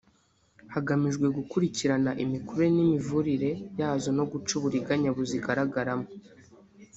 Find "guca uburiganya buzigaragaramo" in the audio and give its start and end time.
4.31-6.07